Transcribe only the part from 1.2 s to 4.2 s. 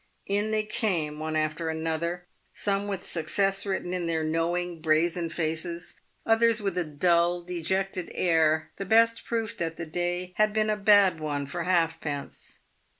after another, some with success written in